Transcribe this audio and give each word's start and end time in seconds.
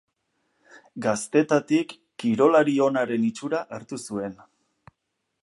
Gaztetatik 1.05 1.93
kirolari 2.23 2.75
onaren 2.87 3.29
itxura 3.29 3.63
hartu 3.79 4.01
zuen. 4.09 4.35